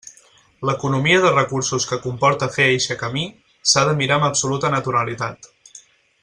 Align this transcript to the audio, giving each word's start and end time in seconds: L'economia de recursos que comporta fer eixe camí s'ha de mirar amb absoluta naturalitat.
L'economia 0.67 1.19
de 1.25 1.33
recursos 1.35 1.85
que 1.91 1.99
comporta 2.07 2.49
fer 2.55 2.67
eixe 2.77 2.97
camí 3.03 3.27
s'ha 3.73 3.85
de 3.91 3.95
mirar 4.01 4.19
amb 4.19 4.29
absoluta 4.31 4.73
naturalitat. 4.79 5.51